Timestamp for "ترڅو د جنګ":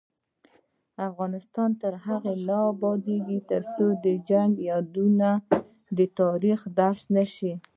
3.51-4.51